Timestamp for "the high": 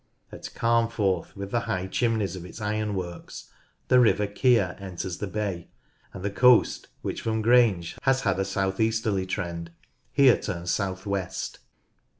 1.51-1.85